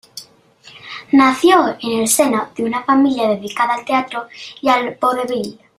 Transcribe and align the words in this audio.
Nació 1.11 1.77
en 1.79 1.99
el 1.99 2.07
seno 2.07 2.49
de 2.55 2.63
una 2.63 2.81
familia 2.83 3.29
dedicada 3.29 3.75
al 3.75 3.85
teatro 3.85 4.25
y 4.59 4.67
al 4.67 4.95
vodevil. 4.99 5.59